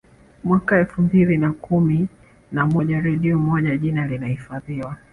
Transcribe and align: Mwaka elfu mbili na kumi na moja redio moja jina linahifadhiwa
Mwaka 0.43 0.79
elfu 0.79 1.01
mbili 1.01 1.37
na 1.37 1.51
kumi 1.53 2.07
na 2.51 2.65
moja 2.65 2.99
redio 3.01 3.39
moja 3.39 3.77
jina 3.77 4.07
linahifadhiwa 4.07 4.97